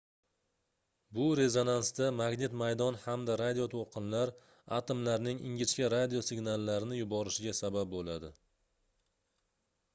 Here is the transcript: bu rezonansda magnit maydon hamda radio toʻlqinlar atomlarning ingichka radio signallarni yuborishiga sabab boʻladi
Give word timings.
bu 1.17 1.25
rezonansda 1.39 2.07
magnit 2.21 2.55
maydon 2.61 2.97
hamda 3.03 3.35
radio 3.43 3.67
toʻlqinlar 3.75 4.33
atomlarning 4.79 5.45
ingichka 5.51 5.93
radio 5.97 6.25
signallarni 6.31 7.01
yuborishiga 7.03 7.57
sabab 7.63 7.97
boʻladi 7.97 8.35